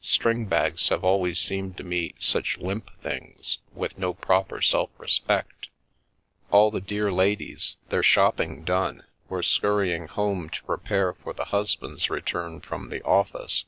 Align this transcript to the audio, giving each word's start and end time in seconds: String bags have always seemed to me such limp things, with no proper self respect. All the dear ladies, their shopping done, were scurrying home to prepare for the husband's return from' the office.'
String 0.00 0.46
bags 0.46 0.88
have 0.88 1.04
always 1.04 1.38
seemed 1.38 1.76
to 1.76 1.84
me 1.84 2.14
such 2.18 2.56
limp 2.56 2.88
things, 3.02 3.58
with 3.74 3.98
no 3.98 4.14
proper 4.14 4.62
self 4.62 4.88
respect. 4.96 5.68
All 6.50 6.70
the 6.70 6.80
dear 6.80 7.12
ladies, 7.12 7.76
their 7.90 8.02
shopping 8.02 8.64
done, 8.64 9.04
were 9.28 9.42
scurrying 9.42 10.06
home 10.06 10.48
to 10.48 10.62
prepare 10.64 11.12
for 11.12 11.34
the 11.34 11.44
husband's 11.52 12.08
return 12.08 12.62
from' 12.62 12.88
the 12.88 13.02
office.' 13.02 13.66